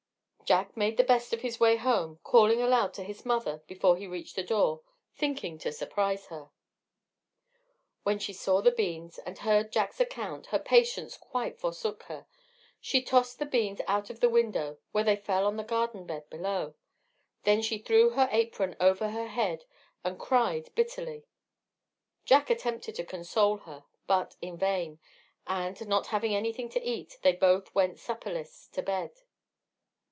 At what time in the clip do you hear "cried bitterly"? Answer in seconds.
20.19-21.23